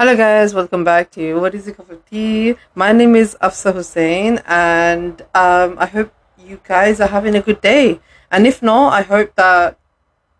Hello, 0.00 0.16
guys, 0.16 0.54
welcome 0.54 0.82
back 0.82 1.10
to 1.10 1.38
What 1.38 1.54
is 1.54 1.68
a 1.68 1.74
Cup 1.74 1.90
of 1.90 2.02
Tea? 2.06 2.56
My 2.74 2.90
name 2.90 3.14
is 3.14 3.36
Afsa 3.42 3.74
Hussein, 3.74 4.40
and 4.46 5.20
um, 5.34 5.76
I 5.78 5.84
hope 5.84 6.10
you 6.42 6.58
guys 6.66 7.02
are 7.02 7.08
having 7.08 7.34
a 7.34 7.42
good 7.42 7.60
day. 7.60 8.00
And 8.30 8.46
if 8.46 8.62
not, 8.62 8.94
I 8.94 9.02
hope 9.02 9.34
that 9.34 9.78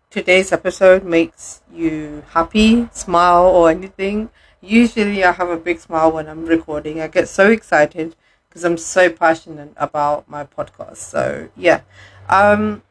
today's 0.09 0.51
episode 0.51 1.03
makes 1.03 1.61
you 1.71 2.23
happy, 2.31 2.89
smile, 2.91 3.45
or 3.45 3.69
anything. 3.69 4.31
Usually, 4.61 5.23
I 5.23 5.31
have 5.31 5.49
a 5.49 5.57
big 5.57 5.79
smile 5.79 6.11
when 6.11 6.27
I'm 6.27 6.47
recording. 6.47 6.99
I 6.99 7.07
get 7.07 7.29
so 7.29 7.51
excited 7.51 8.15
because 8.49 8.63
I'm 8.63 8.77
so 8.79 9.11
passionate 9.11 9.73
about 9.77 10.27
my 10.27 10.43
podcast. 10.43 10.97
So, 10.97 11.49
yeah. 11.55 11.81
Um, 12.27 12.81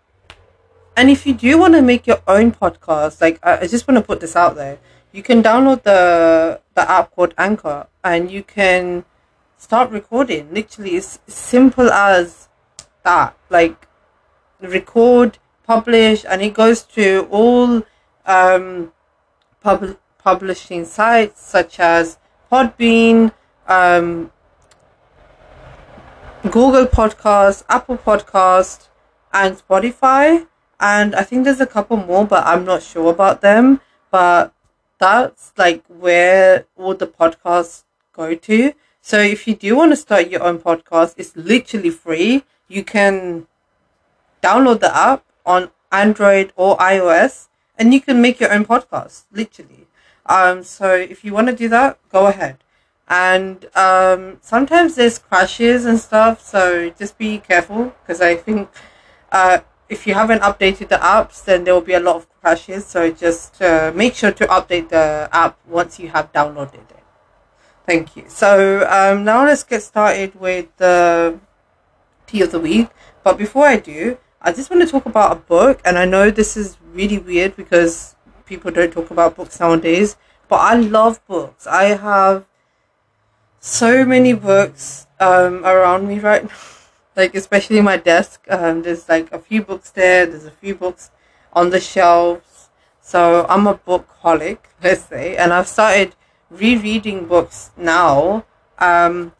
and 0.97 1.11
if 1.11 1.27
you 1.27 1.35
do 1.35 1.59
want 1.59 1.75
to 1.75 1.83
make 1.83 2.07
your 2.07 2.23
own 2.29 2.53
podcast, 2.53 3.21
like 3.21 3.41
I, 3.43 3.63
I 3.63 3.67
just 3.67 3.89
want 3.89 3.99
to 3.99 4.05
put 4.05 4.21
this 4.21 4.37
out 4.37 4.55
there, 4.55 4.79
you 5.13 5.23
can 5.23 5.43
download 5.43 5.83
the 5.83 6.61
the 6.75 6.91
app 6.91 7.11
called 7.15 7.35
Anchor, 7.37 7.87
and 8.05 8.31
you 8.31 8.43
can 8.43 9.05
start 9.57 9.91
recording. 9.91 10.53
Literally, 10.53 10.97
it's 10.97 11.19
simple 11.27 11.91
as 11.91 12.49
that. 13.03 13.37
Like 13.49 13.89
record, 14.61 15.39
publish, 15.67 16.25
and 16.29 16.43
it 16.43 16.55
goes 16.55 16.83
to 16.83 17.27
all 17.31 17.83
um, 18.27 18.93
pub- 19.61 19.99
publishing 20.19 20.85
sites 20.85 21.43
such 21.43 21.81
as 21.81 22.19
Podbean, 22.51 23.33
um, 23.67 24.31
Google 26.43 26.87
Podcast, 26.87 27.65
Apple 27.69 27.99
Podcast, 27.99 28.89
and 29.33 29.57
Spotify. 29.57 30.47
And 30.79 31.15
I 31.15 31.23
think 31.25 31.45
there's 31.45 31.61
a 31.61 31.67
couple 31.67 31.97
more, 31.97 32.25
but 32.27 32.47
I'm 32.47 32.65
not 32.65 32.83
sure 32.83 33.11
about 33.11 33.41
them. 33.43 33.81
But 34.11 34.53
that's 35.01 35.53
like 35.57 35.83
where 35.89 36.67
all 36.77 36.95
the 36.95 37.07
podcasts 37.07 37.85
go 38.13 38.35
to. 38.35 38.75
So 39.01 39.19
if 39.19 39.49
you 39.49 39.57
do 39.57 39.75
want 39.77 39.93
to 39.93 39.97
start 39.97 40.31
your 40.31 40.43
own 40.43 40.59
podcast, 40.59 41.15
it's 41.17 41.35
literally 41.35 41.91
free. 41.91 42.45
You 42.69 42.85
can 42.85 43.47
download 44.43 44.81
the 44.81 44.95
app 44.95 45.25
on 45.45 45.71
Android 45.91 46.53
or 46.55 46.77
iOS 46.77 47.49
and 47.79 47.95
you 47.95 48.01
can 48.01 48.21
make 48.21 48.39
your 48.39 48.53
own 48.53 48.67
podcast, 48.67 49.25
literally. 49.33 49.87
Um, 50.27 50.63
so 50.63 50.95
if 50.95 51.25
you 51.25 51.33
want 51.33 51.49
to 51.49 51.57
do 51.57 51.69
that, 51.71 51.99
go 52.11 52.27
ahead. 52.27 52.59
And 53.09 53.67
um, 53.75 54.39
sometimes 54.43 54.95
there's 54.95 55.19
crashes 55.19 55.85
and 55.85 55.99
stuff, 55.99 56.41
so 56.47 56.91
just 56.91 57.19
be 57.19 57.39
careful 57.39 57.93
because 58.03 58.21
I 58.21 58.37
think 58.37 58.69
uh, 59.33 59.61
if 59.91 60.07
you 60.07 60.15
haven't 60.15 60.41
updated 60.41 60.89
the 60.89 60.97
apps, 60.97 61.45
then 61.45 61.65
there 61.65 61.75
will 61.75 61.81
be 61.81 61.95
a 61.95 62.01
lot 62.01 62.17
of 62.17 62.27
crashes. 62.41 62.87
So 62.87 63.11
just 63.11 63.61
uh, 63.61 63.93
make 63.95 64.15
sure 64.15 64.31
to 64.31 64.47
update 64.47 64.89
the 64.89 65.29
app 65.33 65.59
once 65.67 65.99
you 65.99 66.09
have 66.09 66.33
downloaded 66.33 66.75
it. 66.75 67.03
Thank 67.87 68.17
you. 68.17 68.25
So 68.29 68.87
um, 68.89 69.25
now 69.25 69.45
let's 69.45 69.65
get 69.65 69.83
started 69.83 70.41
with 70.41 70.69
the 70.77 71.41
tea 72.29 72.43
of 72.43 72.53
the 72.53 72.61
week. 72.61 72.89
But 73.25 73.37
before 73.37 73.67
I 73.67 73.79
do, 73.79 74.17
I 74.41 74.53
just 74.53 74.71
want 74.71 74.83
to 74.83 74.89
talk 74.89 75.07
about 75.07 75.33
a 75.33 75.41
book. 75.41 75.81
And 75.85 75.99
I 75.99 76.05
know 76.05 76.31
this 76.31 76.57
is 76.57 76.79
really 76.93 77.19
weird 77.19 77.57
because 77.57 78.15
people 78.47 78.71
don't 78.71 78.93
talk 78.93 79.11
about 79.11 79.35
books 79.35 79.59
nowadays. 79.59 80.17
But 80.49 80.61
I 80.61 80.75
love 80.77 81.21
books. 81.27 81.67
I 81.67 81.97
have 81.97 82.47
so 83.59 84.05
many 84.05 84.35
books 84.35 85.09
um, 85.19 85.65
around 85.67 86.07
me 86.07 86.21
right 86.21 86.45
now 86.51 86.80
like 87.17 87.35
especially 87.35 87.81
my 87.81 87.97
desk. 87.97 88.45
Um, 88.49 88.83
there's 88.83 89.09
like 89.09 89.33
a 89.33 89.39
few 89.39 89.63
books 89.63 89.91
there. 89.91 90.27
There's 90.27 90.45
a 90.45 90.51
few 90.51 90.75
books 90.75 91.11
on 91.53 91.71
the 91.71 91.81
shelves. 91.81 92.69
So 93.01 93.47
I'm 93.49 93.67
a 93.67 93.75
bookaholic, 93.75 94.59
let's 94.83 95.05
say, 95.05 95.37
and 95.37 95.53
I've 95.53 95.69
started 95.69 96.15
rereading 96.51 97.27
books 97.27 97.71
now. 97.77 98.45
Um, 98.79 99.33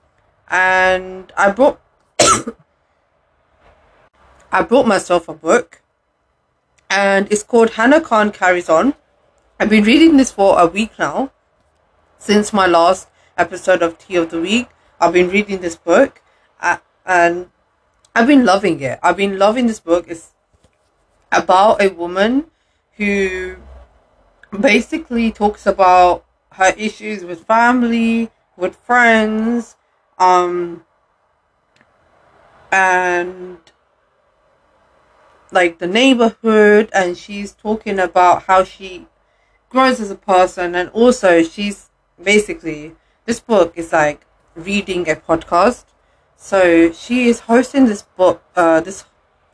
and 0.49 1.33
I 1.37 1.53
bought 1.53 1.81
I 4.53 4.63
bought 4.63 4.87
myself 4.87 5.29
a 5.29 5.35
book, 5.35 5.81
and 6.91 7.31
it's 7.31 7.45
called 7.45 7.71
Hana 7.71 8.01
Khan 8.01 8.33
Carries 8.33 8.69
On. 8.69 8.95
I've 9.61 9.71
been 9.71 9.85
reading 9.85 10.17
this 10.17 10.33
for 10.33 10.59
a 10.59 10.67
week 10.67 10.99
now, 10.99 11.31
since 12.19 12.53
my 12.53 12.67
last 12.67 13.09
episode 13.39 13.83
of 13.83 13.97
Tea 13.99 14.17
of 14.17 14.31
the 14.31 14.41
Week. 14.41 14.69
I've 15.01 15.13
been 15.13 15.31
reading 15.31 15.61
this 15.61 15.77
book, 15.77 16.21
uh, 16.61 16.79
and 17.07 17.51
I've 18.15 18.27
been 18.27 18.45
loving 18.45 18.81
it. 18.81 18.99
I've 19.03 19.17
been 19.17 19.39
loving 19.39 19.67
this 19.67 19.81
book. 19.81 20.07
It's 20.09 20.33
about 21.31 21.81
a 21.81 21.89
woman 21.89 22.47
who 22.97 23.57
basically 24.59 25.31
talks 25.31 25.67
about 25.67 26.25
her 26.53 26.75
issues 26.77 27.25
with 27.25 27.45
family, 27.45 28.31
with 28.57 28.75
friends, 28.77 29.77
um, 30.19 30.85
and 32.73 33.59
like 35.53 35.79
the 35.79 35.87
neighborhood, 35.87 36.91
and 36.93 37.17
she's 37.17 37.53
talking 37.53 37.99
about 37.99 38.45
how 38.45 38.65
she 38.65 39.07
grows 39.69 40.01
as 40.01 40.11
a 40.11 40.17
person, 40.17 40.75
and 40.75 40.91
also 40.91 41.43
she's 41.43 41.91
basically 42.21 42.97
this 43.25 43.41
book 43.41 43.73
is 43.77 43.93
like 43.93 44.27
reading 44.57 45.09
a 45.09 45.15
podcast 45.15 45.85
so 46.43 46.91
she 46.91 47.29
is 47.29 47.41
hosting 47.41 47.85
this 47.85 48.01
book, 48.01 48.43
uh, 48.57 48.81
this 48.81 49.05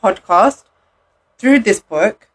podcast 0.03 0.63
through 1.37 1.59
this 1.59 1.81
book, 1.81 2.29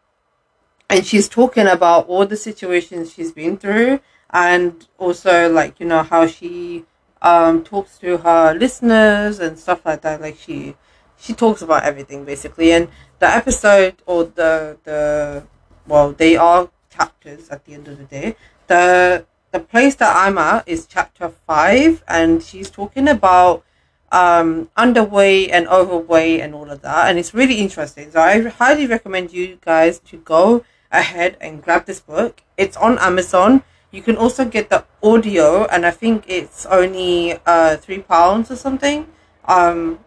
and 0.90 1.06
she's 1.06 1.26
talking 1.26 1.66
about 1.66 2.06
all 2.06 2.26
the 2.26 2.36
situations 2.36 3.14
she's 3.14 3.32
been 3.32 3.56
through, 3.56 4.00
and 4.28 4.86
also 4.98 5.50
like 5.50 5.80
you 5.80 5.86
know 5.86 6.02
how 6.02 6.26
she 6.26 6.84
um, 7.22 7.64
talks 7.64 7.96
to 8.00 8.18
her 8.18 8.52
listeners 8.52 9.40
and 9.40 9.58
stuff 9.58 9.86
like 9.86 10.02
that. 10.02 10.20
Like 10.20 10.36
she 10.36 10.76
she 11.16 11.32
talks 11.32 11.62
about 11.62 11.84
everything 11.84 12.26
basically, 12.26 12.72
and 12.72 12.88
the 13.20 13.28
episode 13.28 14.02
or 14.04 14.24
the 14.24 14.76
the 14.84 15.46
well 15.86 16.12
they 16.12 16.36
are 16.36 16.68
chapters 16.90 17.48
at 17.48 17.64
the 17.64 17.72
end 17.72 17.88
of 17.88 17.96
the 17.96 18.04
day. 18.04 18.36
The 18.66 19.24
the 19.50 19.60
place 19.60 19.94
that 19.94 20.14
I'm 20.14 20.36
at 20.36 20.68
is 20.68 20.86
chapter 20.86 21.30
five, 21.30 22.04
and 22.06 22.42
she's 22.42 22.68
talking 22.68 23.08
about 23.08 23.64
um, 24.12 24.68
underweight 24.76 25.48
and 25.50 25.66
overweight 25.66 26.40
and 26.40 26.54
all 26.54 26.70
of 26.70 26.82
that. 26.82 27.08
And 27.08 27.18
it's 27.18 27.34
really 27.34 27.56
interesting. 27.56 28.12
So 28.12 28.20
I 28.20 28.40
highly 28.42 28.86
recommend 28.86 29.32
you 29.32 29.58
guys 29.64 29.98
to 30.00 30.18
go 30.18 30.64
ahead 30.92 31.36
and 31.40 31.62
grab 31.62 31.86
this 31.86 32.00
book. 32.00 32.42
It's 32.56 32.76
on 32.76 32.98
Amazon. 32.98 33.64
You 33.90 34.02
can 34.02 34.16
also 34.16 34.44
get 34.44 34.70
the 34.70 34.84
audio, 35.02 35.64
and 35.66 35.84
I 35.84 35.90
think 35.90 36.24
it's 36.26 36.64
only 36.66 37.38
uh, 37.44 37.76
three 37.76 38.00
pounds 38.00 38.50
or 38.50 38.56
something. 38.56 39.08
Um, 39.44 39.98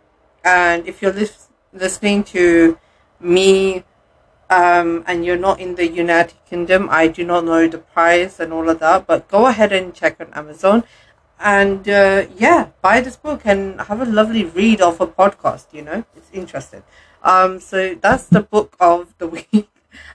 and 0.43 0.87
if 0.87 1.01
you're 1.01 1.13
lis- 1.13 1.49
listening 1.73 2.23
to 2.25 2.79
me 3.19 3.83
um, 4.49 5.03
and 5.05 5.25
you're 5.25 5.37
not 5.37 5.59
in 5.59 5.75
the 5.75 5.87
United 5.87 6.37
Kingdom, 6.49 6.87
I 6.89 7.07
do 7.07 7.23
not 7.23 7.45
know 7.45 7.67
the 7.67 7.77
price 7.77 8.39
and 8.39 8.53
all 8.53 8.69
of 8.69 8.79
that, 8.79 9.05
but 9.05 9.27
go 9.27 9.47
ahead 9.47 9.71
and 9.71 9.93
check 9.93 10.17
on 10.19 10.33
Amazon 10.33 10.83
and 11.39 11.87
uh, 11.87 12.25
yeah, 12.37 12.69
buy 12.81 13.01
this 13.01 13.15
book 13.15 13.41
and 13.45 13.79
have 13.81 14.01
a 14.01 14.05
lovely 14.05 14.45
read 14.45 14.81
of 14.81 15.01
a 15.01 15.07
podcast. 15.07 15.73
You 15.73 15.83
know, 15.83 16.05
it's 16.15 16.29
interesting. 16.31 16.83
Um, 17.23 17.59
so 17.59 17.95
that's 17.95 18.27
the 18.27 18.41
book 18.41 18.75
of 18.79 19.13
the 19.17 19.27
week. 19.51 19.69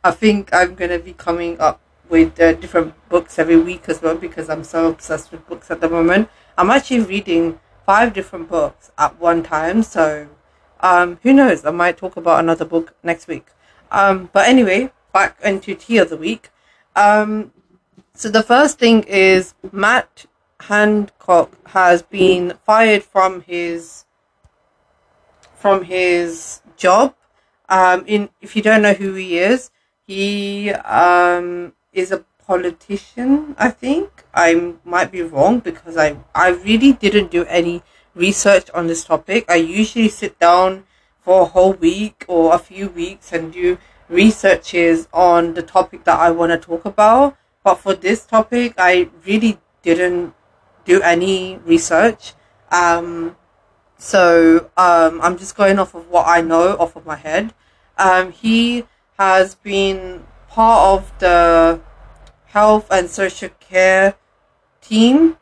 I 0.05 0.11
think 0.11 0.53
I'm 0.53 0.75
gonna 0.75 0.99
be 0.99 1.13
coming 1.13 1.59
up 1.61 1.81
with 2.09 2.41
uh, 2.41 2.55
different 2.55 2.95
books 3.09 3.39
every 3.39 3.57
week 3.57 3.89
as 3.89 4.03
well 4.03 4.17
because 4.17 4.51
I'm 4.51 4.65
so 4.65 4.89
obsessed 4.89 5.31
with 5.31 5.47
books 5.47 5.71
at 5.71 5.81
the 5.81 5.89
moment. 5.89 6.29
I'm 6.59 6.71
actually 6.71 7.01
reading 7.01 7.61
five 7.87 8.13
different 8.13 8.49
books 8.49 8.91
at 8.99 9.19
one 9.21 9.43
time, 9.43 9.83
so 9.83 10.29
um, 10.81 11.19
who 11.23 11.33
knows? 11.33 11.65
I 11.65 11.71
might 11.71 11.97
talk 11.97 12.17
about 12.17 12.41
another 12.41 12.65
book 12.65 12.95
next 13.03 13.29
week. 13.29 13.49
Um, 13.91 14.31
but 14.33 14.49
anyway, 14.49 14.93
back 15.13 15.39
into 15.43 15.75
tea 15.75 15.99
of 15.99 16.11
the 16.11 16.17
week. 16.17 16.51
Um, 16.97 17.53
so 18.15 18.29
the 18.29 18.43
first 18.43 18.79
thing 18.79 19.05
is 19.05 19.55
Matt 19.73 20.27
Hancock 20.63 21.51
has 21.69 22.03
been 22.03 22.55
fired 22.65 23.03
from 23.03 23.43
his 23.43 24.05
from 25.55 25.85
his 25.85 26.61
job. 26.77 27.15
Um, 27.69 28.05
in 28.07 28.31
if 28.41 28.57
you 28.57 28.63
don't 28.63 28.83
know 28.83 28.95
who 28.95 29.15
he 29.15 29.39
is, 29.39 29.71
he 30.07 30.71
um, 30.71 31.73
is 31.93 32.11
a 32.13 32.25
politician. 32.47 33.55
I 33.59 33.71
think 33.71 34.25
I 34.35 34.75
might 34.85 35.13
be 35.13 35.23
wrong 35.23 35.61
because 35.61 35.97
I 35.97 36.17
I 36.35 36.49
really 36.49 36.93
didn't 36.93 37.31
do 37.31 37.45
any 37.45 37.83
research 38.15 38.71
on 38.75 38.87
this 38.87 39.05
topic. 39.05 39.45
I 39.49 39.57
usually 39.57 40.09
sit 40.09 40.39
down 40.39 40.85
for 41.21 41.43
a 41.43 41.45
whole 41.45 41.75
week 41.75 42.25
or 42.27 42.55
a 42.55 42.59
few 42.59 42.89
weeks 42.89 43.33
and 43.33 43.53
do 43.53 43.79
researches 44.09 45.09
on 45.13 45.55
the 45.55 45.63
topic 45.63 46.05
that 46.05 46.19
I 46.19 46.31
want 46.31 46.51
to 46.51 46.59
talk 46.59 46.85
about. 46.85 47.37
But 47.63 47.77
for 47.77 47.95
this 47.95 48.27
topic, 48.27 48.75
I 48.79 49.09
really 49.25 49.59
didn't 49.83 50.35
do 50.91 51.01
any 51.03 51.57
research. 51.59 52.35
Um, 52.73 53.37
so 53.97 54.71
um, 54.77 55.21
I'm 55.23 55.39
just 55.39 55.57
going 55.57 55.79
off 55.79 55.95
of 55.95 56.09
what 56.09 56.27
I 56.27 56.41
know 56.41 56.77
off 56.79 56.97
of 56.97 57.07
my 57.07 57.17
head. 57.17 57.55
Um, 57.97 58.33
he 58.33 58.85
has 59.19 59.55
been 59.55 60.27
part 60.49 60.81
of 60.99 61.19
the 61.21 61.81
health 62.47 62.89
and 62.91 63.09
social 63.09 63.51
care 63.61 64.17
team 64.81 65.37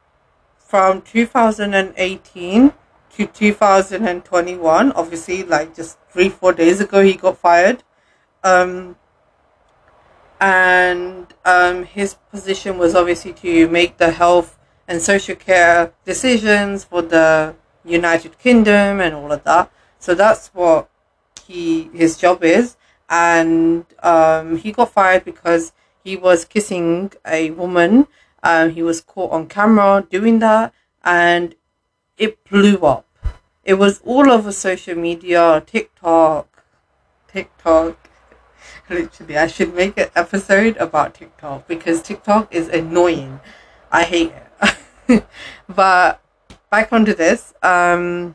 from 0.58 1.00
2018 1.00 2.72
to 3.14 3.26
2021. 3.26 4.92
Obviously, 4.92 5.44
like 5.44 5.74
just 5.74 5.98
three, 6.10 6.28
four 6.28 6.52
days 6.52 6.80
ago, 6.80 7.02
he 7.02 7.14
got 7.14 7.38
fired. 7.38 7.82
Um, 8.44 8.96
and 10.40 11.32
um, 11.46 11.84
his 11.84 12.14
position 12.30 12.76
was 12.76 12.94
obviously 12.94 13.32
to 13.32 13.68
make 13.68 13.96
the 13.96 14.10
health 14.10 14.57
and 14.88 15.00
social 15.00 15.36
care 15.36 15.92
decisions 16.04 16.82
for 16.82 17.02
the 17.02 17.54
United 17.84 18.38
Kingdom 18.38 19.00
and 19.00 19.14
all 19.14 19.30
of 19.30 19.44
that. 19.44 19.70
So 20.00 20.14
that's 20.14 20.48
what 20.48 20.88
he 21.46 21.90
his 21.94 22.16
job 22.16 22.42
is, 22.42 22.76
and 23.08 23.84
um, 24.02 24.56
he 24.56 24.72
got 24.72 24.92
fired 24.92 25.24
because 25.24 25.72
he 26.02 26.16
was 26.16 26.44
kissing 26.44 27.12
a 27.26 27.50
woman. 27.50 28.08
Um, 28.42 28.70
he 28.70 28.82
was 28.82 29.00
caught 29.00 29.30
on 29.32 29.46
camera 29.46 30.06
doing 30.08 30.38
that, 30.40 30.72
and 31.04 31.54
it 32.16 32.42
blew 32.48 32.78
up. 32.78 33.06
It 33.64 33.74
was 33.74 34.00
all 34.04 34.30
over 34.30 34.50
social 34.50 34.94
media, 34.94 35.62
TikTok, 35.66 36.64
TikTok, 37.28 38.08
Literally, 38.90 39.36
I 39.36 39.46
should 39.48 39.74
make 39.74 39.98
an 39.98 40.08
episode 40.16 40.76
about 40.78 41.14
TikTok 41.14 41.68
because 41.68 42.00
TikTok 42.00 42.54
is 42.54 42.68
annoying. 42.68 43.40
I 43.92 44.04
hate 44.04 44.30
it. 44.30 44.47
but 45.68 46.20
back 46.70 46.92
onto 46.92 47.14
this. 47.14 47.54
Um, 47.62 48.34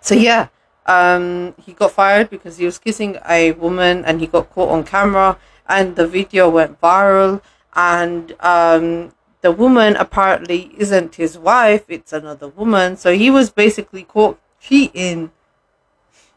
so 0.00 0.14
yeah, 0.14 0.48
um, 0.86 1.54
he 1.62 1.72
got 1.72 1.92
fired 1.92 2.30
because 2.30 2.56
he 2.56 2.64
was 2.64 2.78
kissing 2.78 3.18
a 3.28 3.52
woman 3.52 4.04
and 4.04 4.20
he 4.20 4.26
got 4.26 4.50
caught 4.50 4.70
on 4.70 4.84
camera, 4.84 5.38
and 5.68 5.96
the 5.96 6.06
video 6.06 6.48
went 6.48 6.80
viral. 6.80 7.42
And 7.74 8.34
um, 8.40 9.14
the 9.40 9.52
woman 9.52 9.96
apparently 9.96 10.74
isn't 10.76 11.14
his 11.14 11.38
wife; 11.38 11.84
it's 11.88 12.12
another 12.12 12.48
woman. 12.48 12.96
So 12.96 13.14
he 13.14 13.30
was 13.30 13.50
basically 13.50 14.04
caught 14.04 14.38
cheating. 14.60 15.30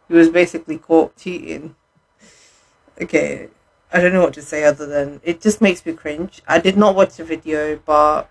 He 0.07 0.13
was 0.13 0.29
basically 0.29 0.77
caught 0.77 1.15
cheating 1.17 1.75
okay, 3.01 3.49
I 3.91 4.01
don't 4.01 4.13
know 4.13 4.21
what 4.21 4.33
to 4.33 4.41
say 4.41 4.63
other 4.63 4.85
than 4.85 5.21
it 5.23 5.41
just 5.41 5.61
makes 5.61 5.85
me 5.85 5.93
cringe. 5.93 6.41
I 6.47 6.59
did 6.59 6.77
not 6.77 6.95
watch 6.95 7.15
the 7.17 7.23
video, 7.23 7.79
but 7.85 8.29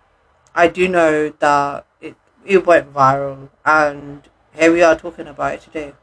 I 0.54 0.68
do 0.68 0.88
know 0.88 1.30
that 1.30 1.86
it 2.00 2.16
it 2.44 2.66
went 2.66 2.92
viral, 2.92 3.48
and 3.64 4.22
here 4.54 4.72
we 4.72 4.82
are 4.82 4.96
talking 4.96 5.26
about 5.26 5.54
it 5.54 5.60
today. 5.62 5.94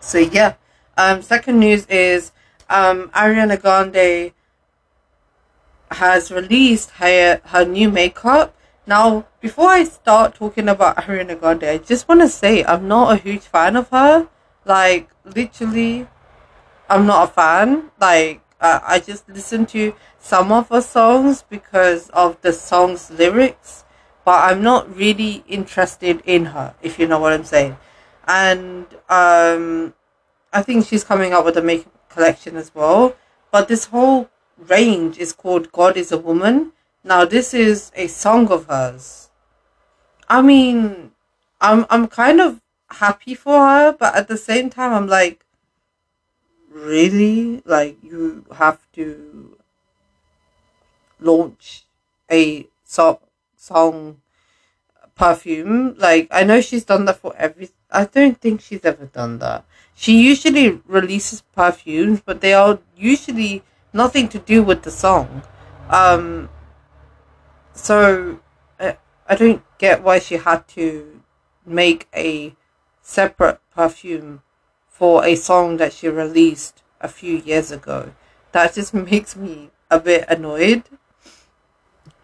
So 0.00 0.18
yeah, 0.18 0.54
um, 0.96 1.22
second 1.22 1.60
news 1.60 1.86
is 1.86 2.32
um, 2.70 3.10
Ariana 3.10 3.60
Grande 3.60 4.32
has 5.90 6.30
released 6.30 6.90
her 6.92 7.40
her 7.44 7.64
new 7.64 7.90
makeup. 7.90 8.54
Now, 8.86 9.26
before 9.40 9.68
I 9.68 9.84
start 9.84 10.34
talking 10.34 10.68
about 10.68 10.96
Ariana 10.96 11.38
Grande, 11.38 11.64
I 11.64 11.78
just 11.78 12.08
want 12.08 12.22
to 12.22 12.28
say 12.28 12.64
I'm 12.64 12.88
not 12.88 13.12
a 13.12 13.16
huge 13.16 13.42
fan 13.42 13.76
of 13.76 13.88
her. 13.90 14.28
Like 14.64 15.08
literally, 15.24 16.08
I'm 16.88 17.06
not 17.06 17.28
a 17.28 17.32
fan. 17.32 17.90
Like 18.00 18.40
uh, 18.60 18.80
I 18.82 18.98
just 18.98 19.28
listen 19.28 19.66
to 19.66 19.94
some 20.18 20.52
of 20.52 20.68
her 20.68 20.82
songs 20.82 21.42
because 21.48 22.10
of 22.10 22.40
the 22.42 22.52
song's 22.52 23.10
lyrics, 23.10 23.84
but 24.24 24.50
I'm 24.50 24.62
not 24.62 24.94
really 24.94 25.44
interested 25.48 26.22
in 26.26 26.46
her. 26.46 26.74
If 26.82 26.98
you 26.98 27.06
know 27.06 27.18
what 27.18 27.32
I'm 27.32 27.44
saying, 27.44 27.76
and 28.26 28.86
um, 29.08 29.94
I 30.52 30.62
think 30.62 30.86
she's 30.86 31.04
coming 31.04 31.32
up 31.32 31.44
with 31.44 31.56
a 31.56 31.62
makeup 31.62 31.92
collection 32.08 32.56
as 32.56 32.74
well. 32.74 33.16
But 33.50 33.68
this 33.68 33.86
whole 33.86 34.30
range 34.58 35.18
is 35.18 35.32
called 35.32 35.72
God 35.72 35.96
is 35.96 36.12
a 36.12 36.18
Woman. 36.18 36.72
Now 37.02 37.24
this 37.24 37.54
is 37.54 37.90
a 37.94 38.06
song 38.06 38.48
of 38.50 38.66
hers. 38.66 39.30
I 40.28 40.42
mean, 40.42 41.12
I'm 41.60 41.86
I'm 41.90 42.06
kind 42.06 42.40
of 42.40 42.60
happy 42.90 43.34
for 43.34 43.58
her, 43.58 43.92
but 43.92 44.14
at 44.14 44.28
the 44.28 44.36
same 44.36 44.70
time 44.70 44.92
I'm 44.92 45.06
like 45.06 45.44
really 46.70 47.62
like 47.66 47.98
you 48.02 48.44
have 48.56 48.80
to 48.92 49.58
launch 51.18 51.84
a 52.30 52.66
so- 52.84 53.20
song 53.56 54.20
perfume. 55.14 55.94
Like 55.98 56.28
i 56.30 56.44
know 56.44 56.60
she's 56.60 56.84
done 56.84 57.04
that 57.06 57.18
for 57.18 57.34
every 57.36 57.70
i 57.90 58.04
don't 58.04 58.40
think 58.40 58.60
she's 58.60 58.84
ever 58.84 59.06
done 59.06 59.38
that. 59.40 59.64
She 59.94 60.22
usually 60.22 60.80
releases 60.86 61.42
perfumes 61.42 62.20
but 62.24 62.40
they 62.40 62.54
are 62.54 62.78
usually 62.96 63.62
nothing 63.92 64.28
to 64.30 64.38
do 64.38 64.62
with 64.62 64.82
the 64.82 64.90
song. 64.90 65.42
Um 65.90 66.48
so 67.74 68.40
I, 68.78 68.96
I 69.28 69.34
don't 69.36 69.62
get 69.78 70.02
why 70.02 70.18
she 70.18 70.36
had 70.36 70.66
to 70.68 71.22
make 71.66 72.08
a 72.14 72.54
separate 73.02 73.60
perfume 73.74 74.42
for 75.00 75.24
a 75.24 75.34
song 75.34 75.78
that 75.78 75.94
she 75.94 76.08
released 76.10 76.82
a 77.00 77.08
few 77.08 77.38
years 77.38 77.70
ago. 77.70 78.12
That 78.52 78.74
just 78.74 78.92
makes 79.12 79.34
me 79.34 79.70
a 79.90 79.98
bit 79.98 80.26
annoyed. 80.28 80.82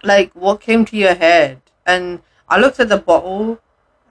Like, 0.03 0.31
what 0.35 0.61
came 0.61 0.85
to 0.85 0.95
your 0.95 1.15
head? 1.15 1.63
And 1.87 2.21
I 2.51 2.59
looked 2.61 2.79
at 2.79 2.91
the 2.91 2.99
bottle 2.99 3.61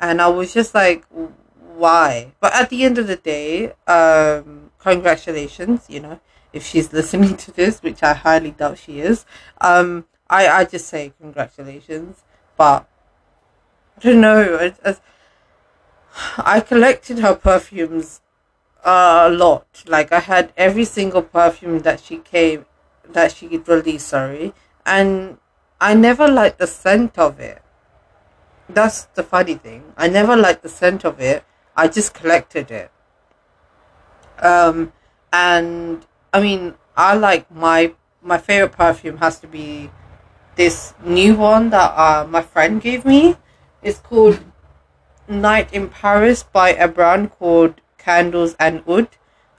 and 0.01 0.19
I 0.19 0.29
was 0.29 0.51
just 0.51 0.73
like, 0.73 1.05
why? 1.75 2.31
But 2.39 2.55
at 2.55 2.71
the 2.71 2.83
end 2.83 2.97
of 2.97 3.05
the 3.05 3.17
day, 3.17 3.73
um, 3.85 4.71
congratulations, 4.79 5.85
you 5.87 5.99
know, 5.99 6.19
if 6.51 6.65
she's 6.65 6.91
listening 6.99 7.37
to 7.37 7.51
this, 7.51 7.83
which 7.83 8.01
I 8.01 8.15
highly 8.15 8.49
doubt 8.49 8.79
she 8.79 8.99
is. 8.99 9.27
Um, 9.61 10.07
I, 10.27 10.47
I 10.47 10.65
just 10.65 10.87
say 10.87 11.13
congratulations. 11.21 12.23
But 12.57 12.89
I 13.97 14.01
don't 14.01 14.21
know. 14.21 14.73
I 16.37 16.61
collected 16.61 17.19
her 17.19 17.35
perfumes 17.35 18.21
a 18.85 19.29
lot. 19.29 19.83
Like 19.87 20.11
I 20.13 20.19
had 20.19 20.53
every 20.55 20.85
single 20.85 21.23
perfume 21.23 21.79
that 21.79 21.99
she 21.99 22.17
came 22.17 22.65
that 23.09 23.31
she 23.33 23.47
released, 23.47 24.07
sorry, 24.07 24.53
and 24.85 25.37
I 25.81 25.93
never 25.93 26.27
liked 26.27 26.59
the 26.59 26.67
scent 26.67 27.17
of 27.17 27.39
it. 27.39 27.61
That's 28.69 29.05
the 29.05 29.23
funny 29.23 29.55
thing. 29.55 29.93
I 29.97 30.07
never 30.07 30.35
liked 30.35 30.63
the 30.63 30.69
scent 30.69 31.03
of 31.05 31.19
it. 31.19 31.43
I 31.75 31.87
just 31.87 32.13
collected 32.13 32.71
it. 32.71 32.91
Um, 34.39 34.93
and 35.31 36.05
I 36.33 36.41
mean, 36.41 36.75
I 36.95 37.15
like 37.15 37.49
my 37.51 37.93
my 38.21 38.37
favorite 38.37 38.71
perfume 38.71 39.17
has 39.17 39.39
to 39.39 39.47
be 39.47 39.91
this 40.55 40.93
new 41.03 41.35
one 41.35 41.69
that 41.69 41.91
uh, 41.91 42.25
my 42.27 42.41
friend 42.41 42.81
gave 42.81 43.05
me. 43.05 43.37
It's 43.83 43.99
called 43.99 44.39
Night 45.27 45.71
in 45.73 45.89
Paris 45.89 46.43
by 46.43 46.69
a 46.69 46.87
brand 46.87 47.31
called 47.31 47.81
candles 48.05 48.55
and 48.59 48.85
wood. 48.85 49.09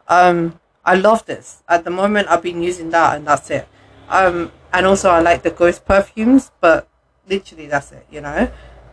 Um, 0.06 0.60
I 0.84 0.94
love 0.94 1.26
this. 1.26 1.64
At 1.68 1.84
the 1.84 1.90
moment, 1.90 2.28
I've 2.28 2.42
been 2.42 2.62
using 2.62 2.90
that, 2.90 3.16
and 3.16 3.26
that's 3.26 3.50
it. 3.50 3.68
Um, 4.08 4.52
and 4.72 4.86
also 4.86 5.10
I 5.10 5.20
like 5.20 5.42
the 5.42 5.50
ghost 5.50 5.84
perfumes, 5.84 6.52
but 6.60 6.88
literally 7.28 7.66
that's 7.66 7.90
it, 7.90 8.06
you 8.08 8.20
know. 8.20 8.50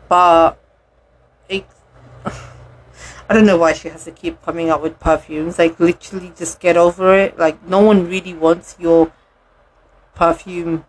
But 0.10 0.60
it, 1.48 1.66
I 2.26 3.34
don't 3.34 3.46
know 3.46 3.58
why 3.58 3.74
she 3.74 3.90
has 3.90 4.06
to 4.06 4.12
keep 4.12 4.42
coming 4.42 4.72
up 4.72 4.82
with 4.82 5.00
perfumes. 5.00 5.60
Like 5.60 5.80
literally, 5.80 6.34
just 6.36 6.60
get 6.60 6.76
over 6.76 7.16
it. 7.16 7.38
Like 7.38 7.64
no 7.68 7.80
one 7.82 8.08
really 8.10 8.34
wants 8.34 8.76
your 8.80 9.12
perfume. 10.16 10.86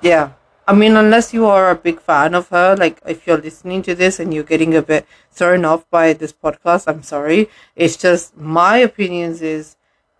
Yeah, 0.00 0.32
I 0.68 0.74
mean, 0.74 0.96
unless 0.96 1.32
you 1.32 1.46
are 1.46 1.70
a 1.70 1.74
big 1.74 1.98
fan 1.98 2.34
of 2.34 2.50
her, 2.50 2.76
like 2.76 3.00
if 3.06 3.26
you're 3.26 3.38
listening 3.40 3.80
to 3.84 3.94
this 3.94 4.20
and 4.20 4.34
you're 4.34 4.44
getting 4.44 4.74
a 4.76 4.82
bit 4.82 5.06
thrown 5.30 5.64
off 5.64 5.88
by 5.88 6.12
this 6.12 6.30
podcast, 6.30 6.86
I'm 6.86 7.02
sorry. 7.02 7.48
It's 7.74 7.96
just 7.96 8.36
my 8.36 8.76
opinions 8.76 9.40
is, 9.40 9.76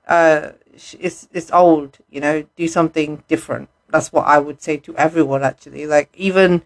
uh, 0.07 0.53
it's 0.73 1.29
it's 1.35 1.51
old. 1.53 1.99
You 2.09 2.23
know, 2.23 2.45
do 2.57 2.67
something 2.67 3.23
different. 3.29 3.69
That's 3.91 4.11
what 4.11 4.27
I 4.27 4.39
would 4.39 4.63
say 4.63 4.79
to 4.79 4.97
everyone. 4.97 5.43
Actually, 5.45 5.87
like 5.87 6.09
even 6.17 6.63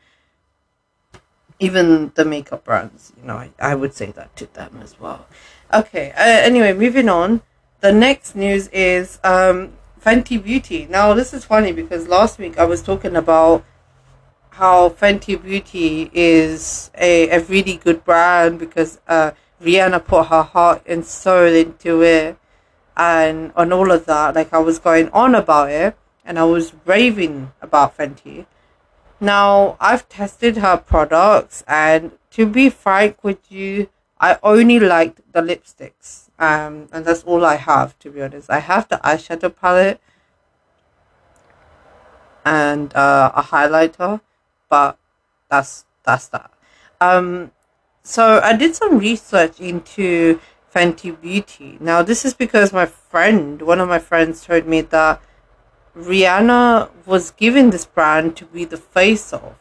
even 1.58 2.12
the 2.14 2.24
makeup 2.24 2.62
brands, 2.64 3.12
you 3.16 3.26
know, 3.26 3.36
I, 3.36 3.50
I 3.58 3.74
would 3.74 3.94
say 3.94 4.12
that 4.12 4.36
to 4.36 4.46
them 4.46 4.78
as 4.80 5.00
well. 5.00 5.26
Okay. 5.74 6.12
Uh, 6.12 6.22
anyway, 6.22 6.72
moving 6.72 7.08
on. 7.08 7.42
The 7.80 7.92
next 7.92 8.36
news 8.36 8.68
is 8.68 9.18
um, 9.24 9.72
Fenty 10.00 10.40
Beauty. 10.40 10.86
Now, 10.88 11.14
this 11.14 11.34
is 11.34 11.44
funny 11.44 11.72
because 11.72 12.06
last 12.06 12.38
week 12.38 12.58
I 12.58 12.64
was 12.64 12.80
talking 12.80 13.16
about 13.16 13.64
how 14.52 14.90
Fenty 14.90 15.40
Beauty 15.40 16.10
is 16.12 16.90
a, 16.96 17.30
a 17.30 17.40
really 17.40 17.76
good 17.76 18.04
brand 18.04 18.58
because 18.58 19.00
uh, 19.08 19.32
Rihanna 19.62 20.04
put 20.04 20.26
her 20.26 20.42
heart 20.42 20.82
and 20.86 21.04
soul 21.04 21.46
into 21.46 22.02
it 22.02 22.36
and 22.96 23.52
on 23.56 23.72
all 23.72 23.90
of 23.90 24.04
that. 24.06 24.34
Like 24.34 24.52
I 24.52 24.58
was 24.58 24.78
going 24.78 25.08
on 25.10 25.34
about 25.34 25.70
it 25.70 25.96
and 26.24 26.38
I 26.38 26.44
was 26.44 26.74
raving 26.84 27.52
about 27.62 27.96
Fenty. 27.96 28.46
Now 29.20 29.76
I've 29.80 30.08
tested 30.08 30.58
her 30.58 30.76
products 30.76 31.64
and 31.66 32.12
to 32.32 32.46
be 32.46 32.68
frank 32.68 33.24
with 33.24 33.50
you, 33.50 33.88
I 34.20 34.38
only 34.42 34.78
liked 34.78 35.20
the 35.32 35.40
lipsticks. 35.40 36.28
Um, 36.38 36.88
and 36.92 37.04
that's 37.04 37.22
all 37.24 37.44
I 37.44 37.56
have 37.56 37.98
to 38.00 38.10
be 38.10 38.20
honest. 38.20 38.50
I 38.50 38.58
have 38.58 38.88
the 38.88 38.96
eyeshadow 38.96 39.54
palette, 39.54 40.00
and 42.44 42.94
uh, 42.94 43.32
a 43.34 43.42
highlighter, 43.42 44.20
but 44.72 44.96
that's 45.50 45.84
that's 46.02 46.28
that. 46.28 46.50
Um, 46.98 47.52
so 48.02 48.40
I 48.42 48.56
did 48.56 48.74
some 48.74 48.98
research 48.98 49.60
into 49.60 50.40
Fenty 50.74 51.12
Beauty. 51.20 51.76
Now 51.78 52.02
this 52.02 52.24
is 52.24 52.32
because 52.32 52.72
my 52.72 52.86
friend, 52.86 53.60
one 53.60 53.80
of 53.80 53.88
my 53.90 53.98
friends, 53.98 54.46
told 54.46 54.66
me 54.66 54.80
that 54.80 55.20
Rihanna 55.94 56.88
was 57.04 57.32
given 57.32 57.68
this 57.68 57.84
brand 57.84 58.34
to 58.38 58.46
be 58.46 58.64
the 58.64 58.78
face 58.78 59.34
of. 59.34 59.56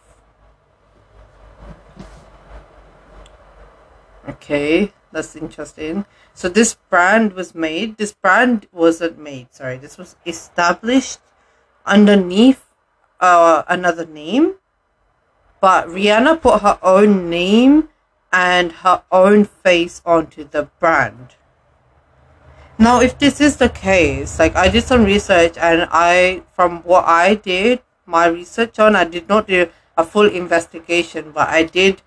Okay, 4.29 4.93
that's 5.11 5.35
interesting. 5.35 6.05
So 6.33 6.47
this 6.47 6.75
brand 6.89 7.33
was 7.33 7.53
made. 7.53 7.97
This 7.97 8.13
brand 8.13 8.67
wasn't 8.71 9.19
made. 9.19 9.53
Sorry, 9.53 9.77
this 9.77 9.97
was 9.97 10.15
established 10.25 11.19
underneath 11.85 12.63
uh, 13.19 13.63
another 13.67 14.05
name, 14.05 14.55
but 15.61 15.87
Rihanna 15.87 16.41
put 16.41 16.63
her 16.63 16.79
own 16.81 17.29
name 17.29 17.89
and 18.33 18.71
her 18.83 19.03
own 19.11 19.45
face 19.45 20.01
onto 20.05 20.43
the 20.43 20.63
brand. 20.79 21.35
Now, 22.79 22.99
if 22.99 23.19
this 23.19 23.39
is 23.39 23.57
the 23.57 23.69
case, 23.69 24.39
like 24.39 24.55
I 24.55 24.67
did 24.67 24.83
some 24.83 25.05
research 25.05 25.55
and 25.57 25.87
I, 25.91 26.41
from 26.53 26.81
what 26.81 27.05
I 27.05 27.35
did, 27.35 27.81
my 28.07 28.25
research 28.25 28.79
on, 28.79 28.95
I 28.95 29.03
did 29.03 29.29
not 29.29 29.47
do 29.47 29.69
a 29.95 30.03
full 30.03 30.27
investigation, 30.27 31.31
but 31.31 31.47
I 31.49 31.63
did 31.63 32.01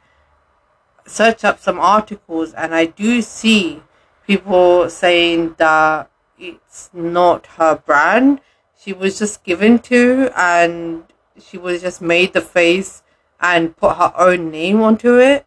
search 1.07 1.45
up 1.45 1.61
some 1.61 1.79
articles 1.79 2.53
and 2.55 2.75
I 2.75 2.87
do 2.87 3.23
see 3.23 3.85
people 4.27 4.91
saying 4.91 5.55
that 5.59 6.11
it's 6.37 6.91
not 6.93 7.47
her 7.59 7.77
brand. 7.77 8.41
She 8.77 8.93
was 8.93 9.17
just 9.17 9.45
given 9.45 9.79
to 9.91 10.33
and 10.37 11.05
she 11.41 11.57
was 11.57 11.83
just 11.83 12.03
made 12.03 12.33
the 12.33 12.41
face 12.41 13.04
and 13.45 13.77
put 13.77 13.99
her 13.99 14.13
own 14.17 14.51
name 14.51 14.81
onto 14.81 15.19
it. 15.19 15.45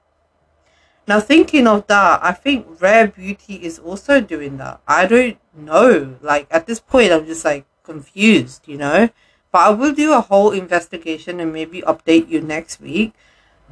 Now, 1.08 1.20
thinking 1.20 1.66
of 1.66 1.88
that, 1.88 2.20
I 2.22 2.32
think 2.32 2.80
Rare 2.80 3.08
Beauty 3.08 3.56
is 3.56 3.80
also 3.80 4.22
doing 4.22 4.58
that. 4.58 4.82
I 4.88 5.08
don't 5.08 5.40
know. 5.56 6.18
Like, 6.22 6.46
at 6.52 6.68
this 6.68 6.80
point, 6.80 7.12
I'm 7.12 7.26
just 7.26 7.44
like 7.44 7.66
confused, 7.84 8.68
you 8.68 8.78
know? 8.78 9.10
But 9.52 9.60
I 9.60 9.70
will 9.70 9.94
do 9.94 10.14
a 10.14 10.22
whole 10.22 10.52
investigation 10.52 11.40
and 11.40 11.52
maybe 11.52 11.82
update 11.82 12.30
you 12.30 12.40
next 12.40 12.80
week. 12.80 13.14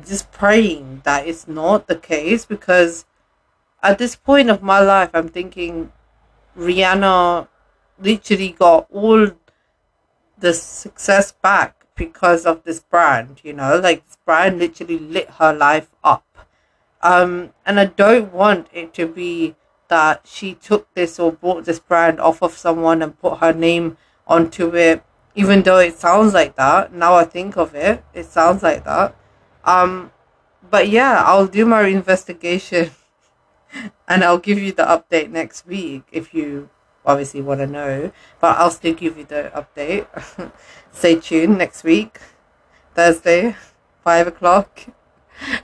Just 0.03 0.31
praying 0.31 1.01
that 1.03 1.27
it's 1.27 1.47
not 1.47 1.85
the 1.85 1.95
case 1.95 2.45
because 2.45 3.05
at 3.83 3.99
this 3.99 4.15
point 4.15 4.49
of 4.49 4.63
my 4.63 4.79
life, 4.79 5.11
I'm 5.13 5.29
thinking 5.29 5.91
Rihanna 6.57 7.47
literally 7.99 8.55
got 8.57 8.87
all 8.91 9.29
the 10.39 10.53
success 10.53 11.31
back 11.31 11.74
because 11.95 12.45
of 12.45 12.63
this 12.63 12.79
brand, 12.79 13.41
you 13.43 13.53
know? 13.53 13.79
Like, 13.79 14.05
this 14.05 14.17
brand 14.25 14.59
literally 14.59 14.99
lit 14.99 15.29
her 15.31 15.53
life 15.53 15.89
up 16.03 16.25
um, 17.05 17.53
and 17.67 17.79
I 17.79 17.85
don't 17.85 18.33
want 18.33 18.67
it 18.73 18.91
to 18.95 19.07
be 19.07 19.55
that 19.89 20.21
she 20.25 20.55
took 20.55 20.91
this 20.95 21.19
or 21.19 21.31
bought 21.31 21.65
this 21.65 21.77
brand 21.77 22.19
off 22.19 22.41
of 22.41 22.57
someone 22.57 23.03
and 23.03 23.19
put 23.19 23.37
her 23.37 23.53
name 23.53 23.97
onto 24.25 24.75
it, 24.75 25.03
even 25.35 25.61
though 25.61 25.77
it 25.77 25.99
sounds 25.99 26.33
like 26.33 26.55
that. 26.55 26.93
Now 26.93 27.13
I 27.13 27.23
think 27.23 27.57
of 27.57 27.75
it, 27.75 28.03
it 28.15 28.25
sounds 28.25 28.63
like 28.63 28.85
that. 28.85 29.15
Um, 29.63 30.11
but 30.67 30.89
yeah, 30.89 31.21
I'll 31.23 31.45
do 31.45 31.63
my 31.63 31.85
investigation 31.85 32.89
and 34.07 34.23
I'll 34.23 34.39
give 34.39 34.57
you 34.57 34.71
the 34.71 34.83
update 34.85 35.29
next 35.29 35.67
week 35.67 36.05
if 36.11 36.33
you 36.33 36.69
obviously 37.05 37.41
want 37.41 37.59
to 37.61 37.67
know. 37.67 38.11
But 38.39 38.57
I'll 38.57 38.71
still 38.71 38.93
give 38.93 39.17
you 39.17 39.25
the 39.25 39.51
update. 39.55 40.07
Stay 40.91 41.19
tuned 41.19 41.57
next 41.57 41.83
week, 41.83 42.19
Thursday, 42.93 43.55
five 44.03 44.27
o'clock. 44.27 44.81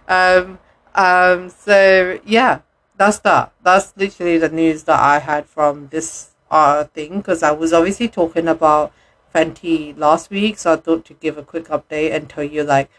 Um, 0.05 0.59
um, 0.95 1.49
so 1.49 2.19
yeah, 2.25 2.59
that's 2.97 3.19
that. 3.19 3.53
That's 3.63 3.93
literally 3.95 4.37
the 4.37 4.49
news 4.49 4.83
that 4.83 4.99
I 4.99 5.19
had 5.19 5.45
from 5.45 5.87
this 5.87 6.31
uh 6.51 6.83
thing 6.83 7.19
because 7.19 7.41
I 7.41 7.51
was 7.51 7.71
obviously 7.71 8.09
talking 8.09 8.49
about 8.49 8.91
Fenty 9.33 9.97
last 9.97 10.29
week, 10.29 10.57
so 10.57 10.73
I 10.73 10.75
thought 10.75 11.05
to 11.05 11.13
give 11.13 11.37
a 11.37 11.43
quick 11.43 11.67
update 11.69 12.13
and 12.13 12.29
tell 12.29 12.43
you 12.43 12.63
like 12.63 12.89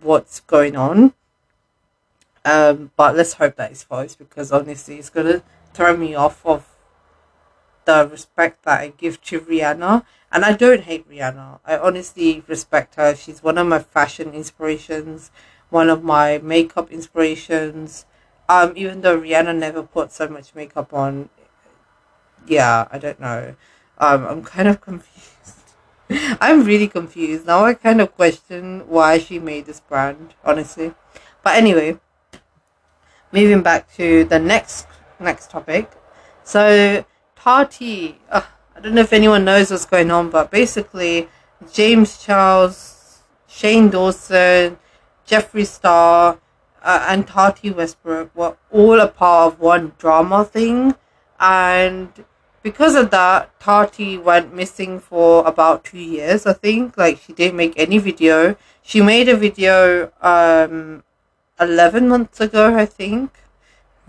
what's 0.00 0.40
going 0.40 0.76
on. 0.76 1.12
Um, 2.44 2.90
but 2.96 3.14
let's 3.14 3.34
hope 3.34 3.56
that 3.56 3.72
is 3.72 3.82
false 3.82 4.16
because 4.16 4.50
honestly, 4.50 4.98
it's 4.98 5.10
gonna 5.10 5.42
throw 5.74 5.96
me 5.96 6.14
off 6.14 6.44
of 6.46 6.73
the 7.84 8.08
respect 8.10 8.64
that 8.64 8.80
I 8.80 8.88
give 8.88 9.20
to 9.22 9.40
Rihanna. 9.40 10.04
And 10.32 10.44
I 10.44 10.52
don't 10.52 10.82
hate 10.82 11.08
Rihanna. 11.08 11.60
I 11.64 11.78
honestly 11.78 12.42
respect 12.48 12.96
her. 12.96 13.14
She's 13.14 13.42
one 13.42 13.58
of 13.58 13.66
my 13.66 13.78
fashion 13.78 14.32
inspirations 14.32 15.30
one 15.74 15.90
of 15.90 16.04
my 16.04 16.38
makeup 16.38 16.90
inspirations. 16.90 18.06
Um, 18.48 18.72
even 18.76 19.00
though 19.00 19.18
Rihanna 19.20 19.56
never 19.58 19.82
put 19.82 20.12
so 20.12 20.28
much 20.28 20.54
makeup 20.54 20.94
on, 20.94 21.28
yeah, 22.46 22.86
I 22.92 22.98
don't 22.98 23.18
know. 23.20 23.56
Um, 23.98 24.24
I'm 24.24 24.42
kind 24.54 24.68
of 24.68 24.80
confused. 24.80 25.74
I'm 26.40 26.64
really 26.64 26.86
confused 26.86 27.46
now. 27.46 27.64
I 27.64 27.74
kind 27.74 28.00
of 28.00 28.14
question 28.14 28.86
why 28.86 29.18
she 29.18 29.38
made 29.38 29.66
this 29.66 29.80
brand, 29.80 30.34
honestly. 30.44 30.94
But 31.42 31.56
anyway, 31.56 31.98
moving 33.32 33.62
back 33.62 33.92
to 33.94 34.24
the 34.24 34.38
next 34.38 34.86
next 35.18 35.50
topic. 35.50 35.90
So 36.44 37.04
Uh, 37.46 37.66
I 38.74 38.80
don't 38.80 38.94
know 38.94 39.02
if 39.02 39.12
anyone 39.12 39.44
knows 39.44 39.70
what's 39.70 39.84
going 39.84 40.10
on, 40.10 40.30
but 40.30 40.50
basically, 40.50 41.28
James 41.70 42.16
Charles, 42.24 43.20
Shane 43.46 43.90
Dawson, 43.90 44.78
Jeffree 45.28 45.66
Star, 45.66 46.38
uh, 46.82 47.06
and 47.06 47.26
Tati 47.26 47.70
Westbrook 47.70 48.34
were 48.34 48.56
all 48.70 48.98
a 48.98 49.08
part 49.08 49.52
of 49.52 49.60
one 49.60 49.92
drama 49.98 50.46
thing. 50.46 50.94
And 51.38 52.24
because 52.62 52.94
of 52.94 53.10
that, 53.10 53.60
Tati 53.60 54.16
went 54.16 54.54
missing 54.54 54.98
for 54.98 55.46
about 55.46 55.84
two 55.84 55.98
years, 55.98 56.46
I 56.46 56.54
think. 56.54 56.96
Like, 56.96 57.18
she 57.18 57.34
didn't 57.34 57.58
make 57.58 57.74
any 57.76 57.98
video. 57.98 58.56
She 58.80 59.02
made 59.02 59.28
a 59.28 59.36
video 59.36 60.10
um, 60.22 61.04
11 61.60 62.08
months 62.08 62.40
ago, 62.40 62.74
I 62.74 62.86
think. 62.86 63.32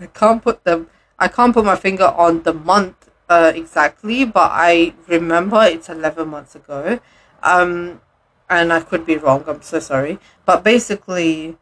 I 0.00 0.06
can't 0.06 0.42
put 0.42 0.64
the 0.64 0.86
I 1.18 1.28
can't 1.28 1.54
put 1.54 1.64
my 1.64 1.76
finger 1.76 2.04
on 2.04 2.42
the 2.42 2.52
month 2.52 2.95
uh, 3.28 3.52
exactly, 3.54 4.24
but 4.24 4.50
I 4.52 4.94
remember 5.08 5.62
it's 5.64 5.88
11 5.88 6.28
months 6.28 6.54
ago. 6.54 7.00
Um, 7.42 8.00
and 8.48 8.72
I 8.72 8.80
could 8.80 9.04
be 9.04 9.16
wrong. 9.16 9.44
I'm 9.46 9.62
so 9.62 9.80
sorry, 9.80 10.18
but 10.44 10.62
basically, 10.62 11.56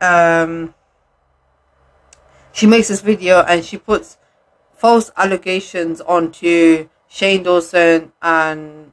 um, 0.00 0.74
she 2.52 2.66
makes 2.66 2.88
this 2.88 3.00
video 3.00 3.40
and 3.42 3.64
she 3.64 3.78
puts 3.78 4.16
false 4.76 5.10
allegations 5.16 6.00
onto 6.00 6.88
Shane 7.08 7.42
Dawson 7.42 8.12
and 8.22 8.92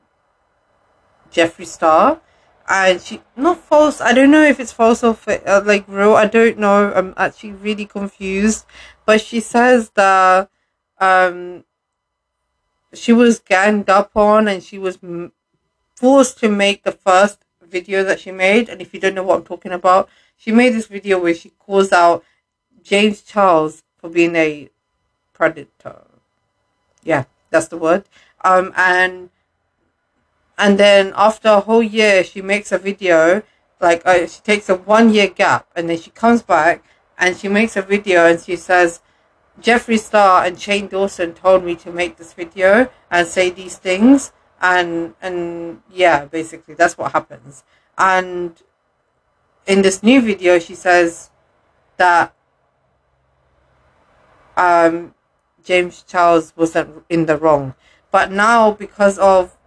Jeffree 1.31 1.67
Star. 1.67 2.22
And 2.67 3.01
she 3.01 3.22
not 3.36 3.58
false. 3.58 4.00
I 4.00 4.13
don't 4.13 4.31
know 4.31 4.43
if 4.43 4.60
it's 4.60 4.72
false 4.72 5.03
or 5.03 5.17
uh, 5.27 5.62
like 5.65 5.84
real. 5.88 6.15
I 6.15 6.25
don't 6.25 6.58
know. 6.58 6.93
I'm 6.93 7.13
actually 7.17 7.51
really 7.51 7.86
confused. 7.86 8.65
But 9.05 9.20
she 9.20 9.41
says 9.41 9.89
that 9.96 10.50
um, 11.00 11.65
she 12.93 13.13
was 13.13 13.39
ganged 13.39 13.89
up 13.89 14.12
on 14.15 14.48
and 14.48 14.63
she 14.63 14.77
was 14.77 15.00
forced 15.95 16.39
to 16.39 16.50
make 16.50 16.83
the 16.83 16.91
first 16.91 17.39
video 17.62 18.03
that 18.03 18.19
she 18.19 18.31
made. 18.31 18.69
And 18.69 18.81
if 18.81 18.93
you 18.93 19.00
don't 19.00 19.15
know 19.15 19.24
what 19.24 19.38
I'm 19.38 19.45
talking 19.45 19.71
about, 19.71 20.10
she 20.38 20.51
made 20.51 20.74
this 20.74 20.88
video 20.88 21.19
where 21.19 21.33
she 21.33 21.51
calls 21.51 21.91
out 21.91 22.24
James 22.83 23.21
Charles 23.21 23.83
for 23.98 24.10
being 24.10 24.36
a 24.36 24.69
predator. 25.33 26.01
Yeah, 27.03 27.25
that's 27.50 27.67
the 27.67 27.77
word. 27.77 28.05
Um, 28.43 28.74
and 28.75 29.29
and 30.57 30.77
then 30.77 31.13
after 31.15 31.50
a 31.50 31.62
whole 31.62 31.83
year, 31.83 32.24
she 32.24 32.41
makes 32.41 32.71
a 32.71 32.77
video. 32.77 33.43
Like 33.79 34.05
uh, 34.05 34.27
she 34.27 34.41
takes 34.41 34.69
a 34.69 34.75
one 34.75 35.13
year 35.13 35.27
gap, 35.27 35.67
and 35.75 35.89
then 35.89 35.98
she 36.00 36.12
comes 36.12 36.43
back 36.43 36.83
and 37.17 37.38
she 37.38 37.48
makes 37.48 37.75
a 37.75 37.81
video, 37.81 38.25
and 38.25 38.39
she 38.39 38.55
says, 38.55 39.01
Jeffree 39.60 40.00
Star 40.00 40.46
and 40.46 40.60
Shane 40.60 40.88
Dawson 40.88 41.34
told 41.34 41.63
me 41.63 41.75
to 41.75 41.91
make 41.91 42.17
this 42.17 42.34
video 42.34 42.89
and 43.10 43.27
say 43.27 43.50
these 43.50 43.77
things 43.77 44.31
and 44.62 45.15
and 45.22 45.81
yeah 45.91 46.25
basically 46.25 46.74
that's 46.75 46.98
what 46.98 47.12
happens. 47.12 47.63
And 47.98 48.62
in 49.67 49.81
this 49.81 50.01
new 50.01 50.22
video 50.22 50.60
she 50.60 50.75
says 50.75 51.29
that 51.98 52.34
um 54.58 55.13
james 55.63 56.03
charles 56.03 56.53
wasn't 56.55 57.03
in 57.10 57.25
the 57.25 57.38
wrong. 57.38 57.75
But 58.10 58.31
now 58.31 58.72
because 58.72 59.17
of 59.20 59.58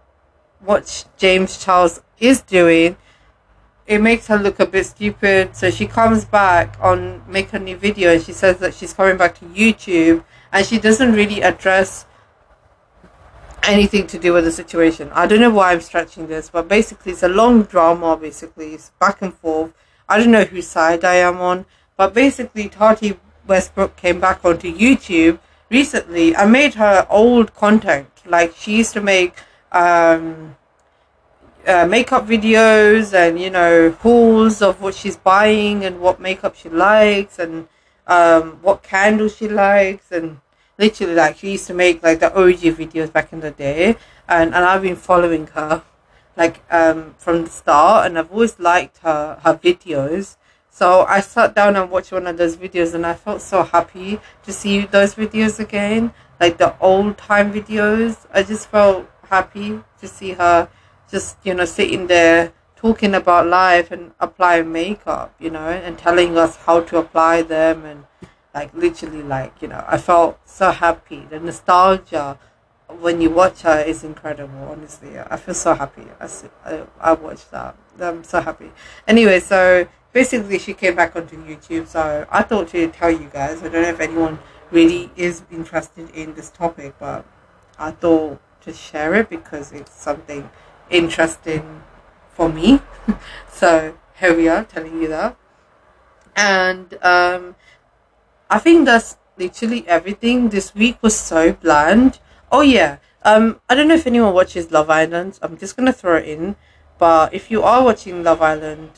what 0.59 1.05
james 1.17 1.63
charles 1.63 2.01
is 2.19 2.41
doing 2.41 2.97
it 3.87 4.01
makes 4.01 4.27
her 4.27 4.37
look 4.37 4.59
a 4.59 4.65
bit 4.65 4.85
stupid 4.85 5.55
so 5.55 5.69
she 5.69 5.85
comes 5.85 6.25
back 6.25 6.75
on 6.81 7.21
make 7.27 7.53
a 7.53 7.59
new 7.59 7.77
video 7.77 8.13
and 8.13 8.23
she 8.23 8.33
says 8.33 8.57
that 8.57 8.73
she's 8.73 8.93
coming 8.93 9.17
back 9.17 9.35
to 9.35 9.45
youtube 9.45 10.23
and 10.51 10.65
she 10.65 10.79
doesn't 10.79 11.13
really 11.13 11.41
address 11.41 12.05
anything 13.67 14.07
to 14.07 14.19
do 14.19 14.33
with 14.33 14.43
the 14.45 14.51
situation. 14.51 15.09
I 15.13 15.27
don't 15.27 15.39
know 15.39 15.49
why 15.49 15.71
I'm 15.71 15.81
stretching 15.81 16.27
this, 16.27 16.49
but 16.49 16.67
basically 16.67 17.13
it's 17.13 17.23
a 17.23 17.29
long 17.29 17.63
drama. 17.63 18.17
Basically, 18.17 18.73
it's 18.73 18.91
back 18.99 19.21
and 19.21 19.33
forth. 19.33 19.73
I 20.07 20.19
don't 20.19 20.31
know 20.31 20.43
whose 20.43 20.67
side 20.67 21.03
I 21.03 21.15
am 21.15 21.41
on, 21.41 21.65
but 21.97 22.13
basically 22.13 22.69
Tati 22.69 23.19
Westbrook 23.47 23.95
came 23.95 24.19
back 24.19 24.45
onto 24.45 24.73
YouTube 24.75 25.39
recently. 25.69 26.35
I 26.35 26.45
made 26.45 26.75
her 26.75 27.07
old 27.09 27.55
content. 27.55 28.09
Like 28.25 28.55
she 28.55 28.77
used 28.77 28.93
to 28.93 29.01
make 29.01 29.35
um, 29.71 30.55
uh, 31.67 31.85
makeup 31.85 32.27
videos 32.27 33.13
and 33.13 33.39
you 33.39 33.49
know 33.49 33.91
hauls 33.91 34.61
of 34.61 34.81
what 34.81 34.93
she's 34.93 35.17
buying 35.17 35.83
and 35.83 35.99
what 35.99 36.19
makeup 36.19 36.55
she 36.55 36.69
likes 36.69 37.39
and 37.39 37.67
um, 38.07 38.59
what 38.61 38.83
candles 38.83 39.35
she 39.35 39.47
likes 39.47 40.11
and 40.11 40.39
literally 40.77 41.15
like 41.15 41.37
she 41.37 41.51
used 41.53 41.67
to 41.67 41.73
make 41.73 42.03
like 42.03 42.19
the 42.19 42.33
OG 42.33 42.77
videos 42.77 43.11
back 43.11 43.31
in 43.33 43.39
the 43.39 43.51
day. 43.51 43.97
And, 44.27 44.53
and 44.53 44.65
I've 44.65 44.81
been 44.81 44.95
following 44.95 45.47
her 45.47 45.83
like 46.37 46.61
um, 46.69 47.15
from 47.17 47.45
the 47.45 47.49
start 47.49 48.07
and 48.07 48.19
I've 48.19 48.31
always 48.31 48.59
liked 48.59 48.99
her 48.99 49.39
her 49.43 49.55
videos. 49.55 50.37
So 50.69 51.05
I 51.07 51.21
sat 51.21 51.55
down 51.55 51.77
and 51.77 51.89
watched 51.89 52.11
one 52.11 52.27
of 52.27 52.37
those 52.37 52.57
videos 52.57 52.93
and 52.93 53.05
I 53.05 53.13
felt 53.13 53.41
so 53.41 53.63
happy 53.63 54.19
to 54.43 54.51
see 54.51 54.85
those 54.85 55.15
videos 55.15 55.59
again. 55.59 56.13
Like 56.39 56.57
the 56.57 56.77
old 56.79 57.17
time 57.17 57.53
videos. 57.53 58.27
I 58.33 58.43
just 58.43 58.67
felt 58.67 59.09
happy 59.29 59.81
to 59.99 60.07
see 60.07 60.31
her 60.33 60.69
just 61.15 61.37
you 61.45 61.53
know 61.53 61.63
sitting 61.63 62.07
there 62.07 62.51
talking 62.75 63.13
about 63.15 63.47
life 63.47 63.89
and 63.89 64.11
applying 64.19 64.69
makeup 64.69 65.33
you 65.39 65.49
know 65.49 65.69
and 65.85 65.97
telling 65.97 66.37
us 66.37 66.57
how 66.65 66.81
to 66.81 66.97
apply 66.97 67.41
them 67.41 67.85
and 67.85 68.03
like 68.53 68.73
literally 68.73 69.23
like 69.23 69.53
you 69.61 69.67
know 69.69 69.81
i 69.87 69.97
felt 69.97 70.37
so 70.45 70.71
happy. 70.71 71.25
The 71.29 71.39
nostalgia 71.39 72.37
when 73.05 73.21
you 73.21 73.29
watch 73.29 73.61
her 73.61 73.79
is 73.79 74.03
incredible 74.03 74.63
honestly. 74.73 75.17
I 75.17 75.37
feel 75.37 75.53
so 75.53 75.73
happy. 75.73 76.05
I, 76.19 76.27
I, 76.65 76.83
I 76.99 77.13
watched 77.13 77.49
that. 77.51 77.75
I'm 77.99 78.23
so 78.23 78.41
happy. 78.41 78.71
Anyway 79.07 79.39
so 79.39 79.87
basically 80.11 80.59
she 80.59 80.73
came 80.73 80.95
back 80.95 81.15
onto 81.15 81.37
youtube. 81.51 81.87
So 81.87 82.27
i 82.29 82.41
thought 82.43 82.67
to 82.69 82.87
tell 82.99 83.11
you 83.21 83.29
guys 83.31 83.63
i 83.63 83.69
don't 83.69 83.83
know 83.83 83.95
if 83.97 84.01
anyone 84.01 84.37
really 84.69 85.11
is 85.15 85.43
interested 85.49 86.09
in 86.09 86.33
this 86.33 86.49
topic 86.49 86.93
but 86.99 87.23
i 87.79 87.91
thought 87.91 88.41
to 88.65 88.73
share 88.73 89.13
it 89.15 89.29
because 89.29 89.71
it's 89.71 89.93
something 89.93 90.49
interesting 90.89 91.83
for 92.33 92.49
me 92.49 92.81
so 93.51 93.97
here 94.19 94.35
we 94.35 94.47
are 94.47 94.63
telling 94.63 95.01
you 95.01 95.07
that 95.07 95.35
and 96.35 96.97
um 97.01 97.55
I 98.49 98.59
think 98.59 98.85
that's 98.85 99.17
literally 99.37 99.87
everything. 99.87 100.49
This 100.49 100.75
week 100.75 100.97
was 101.01 101.17
so 101.17 101.53
bland. 101.53 102.19
Oh 102.51 102.61
yeah. 102.61 102.97
Um, 103.23 103.59
I 103.67 103.75
don't 103.75 103.87
know 103.87 103.95
if 103.95 104.05
anyone 104.05 104.33
watches 104.33 104.71
Love 104.71 104.89
Island. 104.89 105.39
I'm 105.41 105.57
just 105.57 105.75
gonna 105.75 105.93
throw 105.93 106.17
it 106.17 106.27
in. 106.27 106.55
But 106.97 107.33
if 107.33 107.49
you 107.49 107.63
are 107.63 107.83
watching 107.83 108.23
Love 108.23 108.41
Island, 108.41 108.91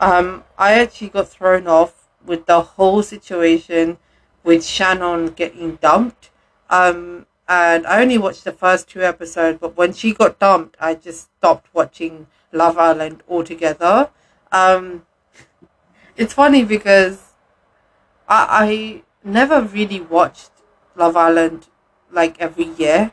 um, 0.00 0.44
I 0.58 0.74
actually 0.74 1.08
got 1.08 1.28
thrown 1.28 1.66
off 1.66 2.08
with 2.24 2.46
the 2.46 2.60
whole 2.60 3.02
situation 3.02 3.98
with 4.42 4.64
Shannon 4.64 5.28
getting 5.28 5.76
dumped. 5.76 6.30
Um, 6.68 7.26
and 7.52 7.86
I 7.86 8.00
only 8.00 8.16
watched 8.16 8.44
the 8.44 8.52
first 8.52 8.88
two 8.88 9.02
episodes, 9.02 9.58
but 9.60 9.76
when 9.76 9.92
she 9.92 10.14
got 10.14 10.38
dumped, 10.38 10.74
I 10.80 10.94
just 10.94 11.28
stopped 11.36 11.68
watching 11.74 12.26
Love 12.50 12.78
Island 12.78 13.22
altogether. 13.28 14.08
Um, 14.50 15.04
it's 16.16 16.32
funny 16.32 16.64
because 16.64 17.34
I, 18.26 18.46
I 18.50 19.02
never 19.22 19.60
really 19.60 20.00
watched 20.00 20.50
Love 20.96 21.14
Island 21.14 21.68
like 22.10 22.40
every 22.40 22.68
year, 22.78 23.12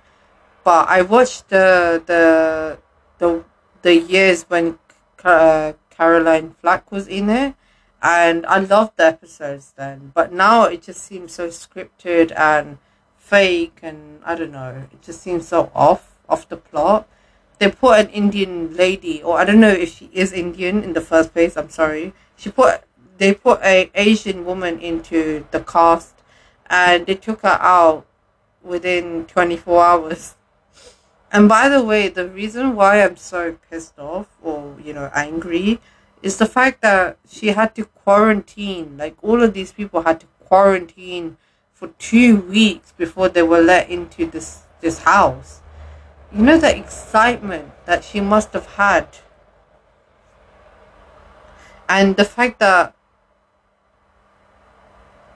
but 0.63 0.87
I 0.87 1.01
watched 1.01 1.49
the 1.49 2.01
the 2.05 2.79
the 3.17 3.43
the 3.81 3.95
years 3.97 4.43
when 4.43 4.79
uh, 5.21 5.73
Caroline 5.89 6.55
Flack 6.61 6.93
was 6.93 7.09
in 7.09 7.29
it, 7.29 7.55
and 8.01 8.45
I 8.45 8.59
loved 8.59 8.95
the 8.95 9.03
episodes 9.03 9.73
then. 9.75 10.13
But 10.15 10.31
now 10.31 10.63
it 10.63 10.83
just 10.83 11.03
seems 11.03 11.33
so 11.33 11.49
scripted 11.49 12.31
and 12.39 12.77
fake, 13.29 13.79
and 13.81 14.21
I 14.25 14.35
don't 14.35 14.51
know. 14.51 14.87
It 14.91 15.01
just 15.01 15.21
seems 15.21 15.47
so 15.47 15.71
off 15.75 16.15
off 16.27 16.49
the 16.49 16.57
plot. 16.57 17.07
They 17.59 17.69
put 17.69 17.99
an 17.99 18.09
Indian 18.09 18.75
lady, 18.75 19.21
or 19.21 19.37
I 19.37 19.45
don't 19.45 19.59
know 19.59 19.69
if 19.85 19.97
she 19.97 20.09
is 20.13 20.31
Indian 20.31 20.83
in 20.83 20.93
the 20.93 21.01
first 21.01 21.33
place. 21.33 21.57
I'm 21.57 21.69
sorry. 21.69 22.13
She 22.35 22.49
put 22.49 22.83
they 23.17 23.33
put 23.33 23.61
a 23.61 23.91
Asian 23.95 24.45
woman 24.45 24.79
into 24.79 25.45
the 25.51 25.59
cast 25.59 26.15
and 26.69 27.05
they 27.05 27.15
took 27.15 27.41
her 27.41 27.57
out 27.59 28.05
within 28.63 29.25
24 29.25 29.83
hours. 29.83 30.35
And 31.31 31.47
by 31.47 31.69
the 31.69 31.83
way, 31.83 32.07
the 32.07 32.27
reason 32.27 32.75
why 32.75 33.03
I'm 33.03 33.17
so 33.17 33.57
pissed 33.69 33.99
off 33.99 34.27
or, 34.41 34.77
you 34.83 34.93
know, 34.93 35.11
angry 35.13 35.79
is 36.23 36.37
the 36.37 36.45
fact 36.45 36.81
that 36.81 37.17
she 37.29 37.49
had 37.49 37.75
to 37.75 37.85
quarantine. 37.85 38.97
Like, 38.97 39.15
all 39.21 39.43
of 39.43 39.53
these 39.53 39.71
people 39.71 40.01
had 40.01 40.21
to 40.21 40.27
quarantine 40.39 41.37
for 41.79 41.87
two 41.97 42.35
weeks 42.35 42.91
before 42.97 43.29
they 43.29 43.41
were 43.41 43.61
let 43.61 43.89
into 43.89 44.25
this, 44.25 44.63
this 44.81 44.99
house. 44.99 45.61
You 46.29 46.43
know, 46.43 46.57
the 46.57 46.77
excitement 46.77 47.71
that 47.85 48.03
she 48.03 48.19
must 48.19 48.51
have 48.51 48.65
had. 48.65 49.07
And 51.87 52.17
the 52.17 52.25
fact 52.25 52.59
that 52.59 52.93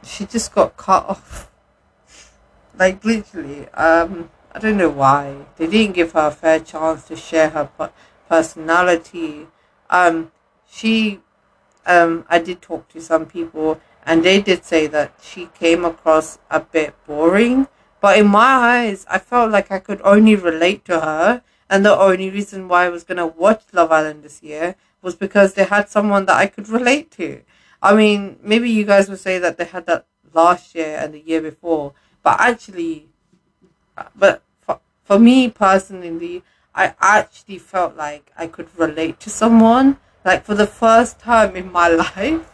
she 0.03 0.25
just 0.25 0.53
got 0.53 0.75
cut 0.75 1.05
off. 1.05 1.49
Like 2.77 3.05
literally, 3.05 3.69
um, 3.69 4.29
I 4.51 4.59
don't 4.59 4.75
know 4.75 4.89
why 4.89 5.45
they 5.55 5.67
didn't 5.67 5.95
give 5.95 6.11
her 6.11 6.27
a 6.27 6.31
fair 6.31 6.59
chance 6.59 7.05
to 7.05 7.15
share 7.15 7.51
her 7.51 7.69
personality. 8.27 9.47
Um, 9.89 10.33
she, 10.69 11.21
um, 11.85 12.25
I 12.27 12.39
did 12.39 12.61
talk 12.61 12.89
to 12.89 12.99
some 12.99 13.27
people, 13.27 13.79
and 14.05 14.23
they 14.23 14.41
did 14.41 14.63
say 14.65 14.87
that 14.87 15.13
she 15.21 15.47
came 15.47 15.85
across 15.85 16.39
a 16.49 16.59
bit 16.59 16.95
boring. 17.05 17.67
But 18.01 18.17
in 18.17 18.27
my 18.27 18.53
eyes, 18.75 19.05
I 19.09 19.19
felt 19.19 19.51
like 19.51 19.71
I 19.71 19.79
could 19.79 20.01
only 20.03 20.35
relate 20.35 20.83
to 20.85 20.99
her, 20.99 21.41
and 21.69 21.85
the 21.85 21.97
only 21.97 22.29
reason 22.29 22.67
why 22.67 22.85
I 22.85 22.89
was 22.89 23.03
gonna 23.03 23.27
watch 23.27 23.63
Love 23.71 23.91
Island 23.91 24.23
this 24.23 24.43
year 24.43 24.75
was 25.01 25.15
because 25.15 25.53
they 25.53 25.63
had 25.65 25.89
someone 25.89 26.25
that 26.25 26.37
I 26.37 26.47
could 26.47 26.69
relate 26.69 27.11
to. 27.11 27.41
I 27.81 27.95
mean, 27.95 28.37
maybe 28.41 28.69
you 28.69 28.85
guys 28.85 29.09
would 29.09 29.19
say 29.19 29.39
that 29.39 29.57
they 29.57 29.65
had 29.65 29.85
that 29.85 30.05
last 30.33 30.75
year 30.75 30.97
and 30.99 31.13
the 31.13 31.19
year 31.19 31.41
before, 31.41 31.93
but 32.23 32.39
actually, 32.39 33.07
but 34.15 34.41
for, 34.61 34.79
for 35.03 35.19
me 35.19 35.49
personally, 35.49 36.43
I 36.75 36.95
actually 36.99 37.59
felt 37.59 37.95
like 37.95 38.31
I 38.37 38.47
could 38.47 38.67
relate 38.77 39.19
to 39.21 39.29
someone. 39.29 39.97
Like 40.25 40.45
for 40.45 40.55
the 40.55 40.67
first 40.67 41.19
time 41.19 41.55
in 41.55 41.71
my 41.71 41.87
life, 42.15 42.49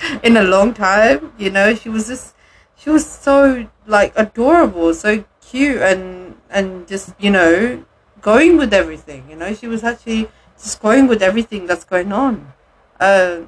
in 0.22 0.36
a 0.36 0.42
long 0.42 0.74
time, 0.74 1.32
you 1.38 1.50
know, 1.50 1.74
she 1.74 1.88
was 1.88 2.08
just, 2.08 2.34
she 2.76 2.90
was 2.90 3.06
so 3.06 3.68
like 3.86 4.12
adorable, 4.16 4.94
so 4.94 5.24
cute, 5.40 5.82
and 5.82 6.36
and 6.50 6.86
just 6.86 7.14
you 7.18 7.30
know, 7.30 7.84
going 8.20 8.56
with 8.56 8.72
everything. 8.72 9.28
You 9.30 9.36
know, 9.36 9.54
she 9.54 9.66
was 9.66 9.84
actually 9.84 10.28
just 10.56 10.80
going 10.80 11.06
with 11.06 11.22
everything 11.22 11.66
that's 11.66 11.84
going 11.84 12.12
on. 12.12 12.52
Uh, 13.00 13.42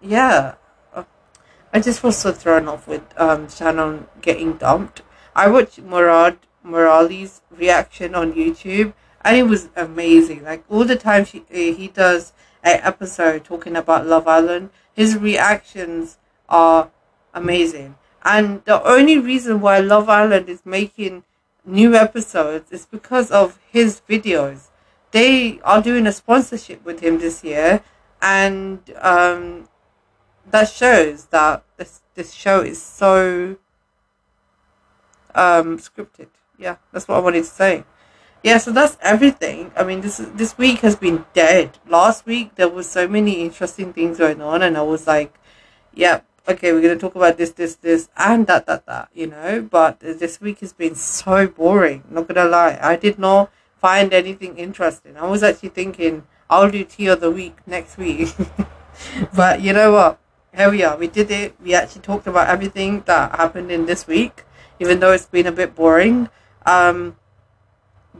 yeah, 0.00 0.54
I 1.72 1.80
just 1.80 2.02
was 2.02 2.18
so 2.18 2.32
thrown 2.32 2.68
off 2.68 2.86
with 2.86 3.02
um, 3.18 3.48
Shannon 3.48 4.06
getting 4.20 4.58
dumped. 4.58 5.00
I 5.34 5.48
watched 5.48 5.78
Murad 5.78 6.38
Merali's 6.64 7.40
reaction 7.50 8.14
on 8.14 8.34
YouTube, 8.34 8.92
and 9.22 9.36
it 9.36 9.44
was 9.44 9.70
amazing. 9.74 10.44
Like 10.44 10.64
all 10.68 10.84
the 10.84 10.96
time 10.96 11.24
she 11.24 11.44
he 11.50 11.88
does 11.88 12.34
episode 12.62 13.44
talking 13.44 13.76
about 13.76 14.06
Love 14.06 14.28
Island, 14.28 14.70
his 14.94 15.16
reactions 15.16 16.18
are 16.48 16.90
amazing. 17.34 17.96
And 18.24 18.64
the 18.64 18.82
only 18.84 19.18
reason 19.18 19.60
why 19.60 19.78
Love 19.78 20.08
Island 20.08 20.48
is 20.48 20.64
making 20.64 21.24
new 21.64 21.94
episodes 21.94 22.70
is 22.70 22.86
because 22.86 23.30
of 23.30 23.58
his 23.70 24.00
videos. 24.08 24.68
They 25.10 25.60
are 25.60 25.82
doing 25.82 26.06
a 26.06 26.12
sponsorship 26.12 26.84
with 26.84 27.00
him 27.00 27.18
this 27.18 27.44
year, 27.44 27.82
and 28.20 28.80
um, 29.00 29.68
that 30.50 30.68
shows 30.68 31.26
that 31.26 31.64
this 31.76 32.00
this 32.14 32.32
show 32.32 32.60
is 32.60 32.80
so 32.82 33.56
um 35.34 35.78
scripted. 35.78 36.28
Yeah, 36.58 36.76
that's 36.92 37.08
what 37.08 37.16
I 37.16 37.20
wanted 37.20 37.44
to 37.44 37.50
say. 37.50 37.84
Yeah, 38.42 38.58
so 38.58 38.72
that's 38.72 38.98
everything. 39.00 39.70
I 39.76 39.84
mean, 39.84 40.00
this 40.00 40.16
this 40.34 40.58
week 40.58 40.80
has 40.80 40.96
been 40.96 41.24
dead. 41.32 41.78
Last 41.86 42.26
week 42.26 42.56
there 42.56 42.68
was 42.68 42.88
so 42.88 43.06
many 43.06 43.42
interesting 43.42 43.92
things 43.92 44.18
going 44.18 44.42
on, 44.42 44.62
and 44.62 44.76
I 44.76 44.82
was 44.82 45.06
like, 45.06 45.38
"Yeah, 45.94 46.20
okay, 46.48 46.72
we're 46.72 46.82
gonna 46.82 46.96
talk 46.96 47.14
about 47.14 47.36
this, 47.38 47.52
this, 47.52 47.76
this, 47.76 48.08
and 48.16 48.46
that, 48.48 48.66
that, 48.66 48.86
that." 48.86 49.08
You 49.14 49.28
know, 49.28 49.62
but 49.62 50.00
this 50.00 50.40
week 50.40 50.58
has 50.60 50.72
been 50.72 50.96
so 50.96 51.46
boring. 51.46 52.02
Not 52.10 52.26
gonna 52.28 52.48
lie, 52.48 52.78
I 52.82 52.96
did 52.96 53.18
not 53.18 53.50
find 53.76 54.12
anything 54.12 54.58
interesting. 54.58 55.16
I 55.16 55.26
was 55.26 55.42
actually 55.42 55.70
thinking 55.70 56.26
I'll 56.50 56.70
do 56.70 56.84
tea 56.84 57.06
of 57.08 57.20
the 57.20 57.30
week 57.30 57.56
next 57.66 57.96
week, 57.96 58.34
but 59.36 59.60
you 59.60 59.72
know 59.72 59.92
what? 59.92 60.18
here 60.54 60.70
we 60.70 60.82
are. 60.84 60.96
We 60.96 61.06
did 61.08 61.30
it. 61.30 61.54
We 61.62 61.74
actually 61.74 62.02
talked 62.02 62.26
about 62.26 62.48
everything 62.48 63.02
that 63.06 63.36
happened 63.36 63.70
in 63.70 63.86
this 63.86 64.06
week, 64.06 64.44
even 64.80 65.00
though 65.00 65.12
it's 65.12 65.26
been 65.26 65.46
a 65.46 65.52
bit 65.52 65.74
boring. 65.74 66.28
Um, 66.66 67.16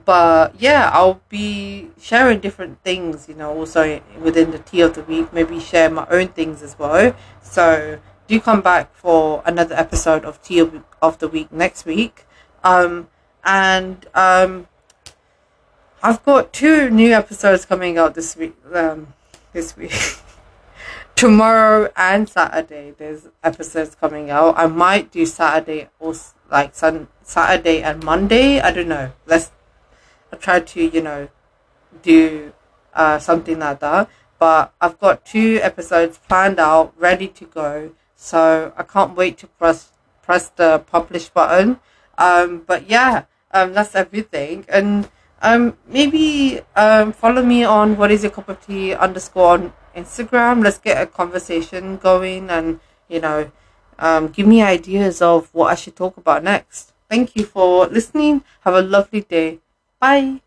but 0.04 0.54
yeah, 0.60 0.90
I'll 0.92 1.20
be 1.28 1.90
sharing 2.00 2.40
different 2.40 2.82
things, 2.82 3.28
you 3.28 3.34
know, 3.34 3.52
also 3.56 4.00
within 4.20 4.50
the 4.50 4.58
tea 4.58 4.80
of 4.80 4.94
the 4.94 5.02
week, 5.02 5.32
maybe 5.32 5.60
share 5.60 5.90
my 5.90 6.06
own 6.10 6.28
things 6.28 6.62
as 6.62 6.78
well. 6.78 7.14
So 7.42 7.98
do 8.26 8.40
come 8.40 8.60
back 8.60 8.94
for 8.94 9.42
another 9.44 9.74
episode 9.74 10.24
of 10.24 10.42
tea 10.42 10.58
of 11.00 11.18
the 11.18 11.28
week 11.28 11.52
next 11.52 11.84
week. 11.84 12.24
Um, 12.64 13.08
and 13.44 14.06
um, 14.14 14.68
I've 16.02 16.24
got 16.24 16.52
two 16.52 16.90
new 16.90 17.12
episodes 17.12 17.64
coming 17.64 17.98
out 17.98 18.14
this 18.14 18.36
week. 18.36 18.54
Um, 18.72 19.14
this 19.52 19.76
week. 19.76 19.92
Tomorrow 21.14 21.90
and 21.96 22.28
Saturday, 22.28 22.94
there's 22.96 23.28
episodes 23.44 23.94
coming 23.94 24.30
out. 24.30 24.54
I 24.56 24.66
might 24.66 25.12
do 25.12 25.24
Saturday 25.26 25.88
or 26.00 26.14
like 26.50 26.74
sun 26.74 27.08
Saturday 27.22 27.82
and 27.82 28.02
Monday. 28.02 28.60
I 28.60 28.72
don't 28.72 28.88
know. 28.88 29.12
Let's 29.26 29.52
I 30.32 30.36
try 30.36 30.60
to, 30.60 30.82
you 30.82 31.02
know, 31.02 31.28
do 32.02 32.52
uh, 32.94 33.18
something 33.18 33.58
like 33.58 33.80
that. 33.80 34.08
But 34.38 34.72
I've 34.80 34.98
got 34.98 35.24
two 35.24 35.60
episodes 35.62 36.18
planned 36.18 36.58
out, 36.58 36.92
ready 36.98 37.28
to 37.28 37.44
go. 37.44 37.92
So 38.16 38.72
I 38.76 38.82
can't 38.82 39.16
wait 39.16 39.38
to 39.38 39.46
press 39.46 39.92
press 40.22 40.48
the 40.48 40.78
publish 40.78 41.28
button. 41.28 41.80
Um, 42.16 42.62
but 42.66 42.88
yeah, 42.88 43.24
um, 43.52 43.72
that's 43.72 43.94
everything. 43.94 44.64
And 44.68 45.10
um, 45.42 45.76
maybe 45.86 46.60
um, 46.76 47.12
follow 47.12 47.42
me 47.42 47.64
on 47.64 47.96
what 47.96 48.10
is 48.10 48.22
your 48.22 48.30
cup 48.30 48.48
of 48.48 48.64
tea 48.64 48.94
underscore 48.94 49.52
on 49.54 49.72
Instagram. 49.96 50.62
Let's 50.62 50.78
get 50.78 51.02
a 51.02 51.06
conversation 51.06 51.96
going, 51.96 52.48
and 52.48 52.80
you 53.08 53.20
know, 53.20 53.50
um, 53.98 54.28
give 54.28 54.46
me 54.46 54.62
ideas 54.62 55.20
of 55.20 55.52
what 55.52 55.70
I 55.70 55.74
should 55.74 55.96
talk 55.96 56.16
about 56.16 56.42
next. 56.44 56.92
Thank 57.08 57.36
you 57.36 57.44
for 57.44 57.86
listening. 57.86 58.42
Have 58.60 58.74
a 58.74 58.82
lovely 58.82 59.20
day. 59.20 59.58
Bye. 60.02 60.42